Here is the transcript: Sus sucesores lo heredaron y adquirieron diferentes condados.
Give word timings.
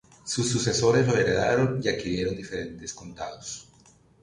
Sus 0.23 0.49
sucesores 0.49 1.05
lo 1.05 1.15
heredaron 1.15 1.79
y 1.83 1.87
adquirieron 1.87 2.35
diferentes 2.35 2.91
condados. 2.91 3.69